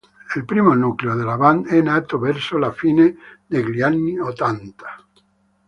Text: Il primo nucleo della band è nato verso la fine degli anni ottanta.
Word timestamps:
Il 0.35 0.45
primo 0.45 0.73
nucleo 0.73 1.13
della 1.13 1.37
band 1.37 1.67
è 1.67 1.79
nato 1.79 2.17
verso 2.17 2.57
la 2.57 2.71
fine 2.71 3.15
degli 3.45 3.83
anni 3.83 4.17
ottanta. 4.17 4.95